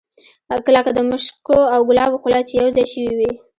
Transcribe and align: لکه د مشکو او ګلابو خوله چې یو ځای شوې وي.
لکه 0.75 0.91
د 0.93 0.99
مشکو 1.09 1.57
او 1.73 1.79
ګلابو 1.89 2.21
خوله 2.21 2.41
چې 2.47 2.53
یو 2.61 2.67
ځای 2.75 2.85
شوې 2.93 3.13
وي. 3.17 3.31